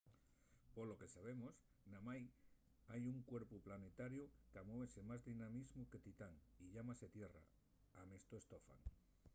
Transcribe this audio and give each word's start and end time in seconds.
polo 0.75 0.97
que 0.99 1.11
sabemos 1.15 1.53
namái 1.93 2.23
hai 2.89 3.01
un 3.13 3.17
cuerpu 3.29 3.55
planetariu 3.67 4.25
qu’amuese 4.51 4.99
más 5.09 5.21
dinamismu 5.29 5.83
que 5.91 6.03
titán 6.07 6.35
y 6.63 6.65
llámase 6.73 7.07
tierra” 7.15 7.43
amestó 8.03 8.33
stofan 8.45 8.79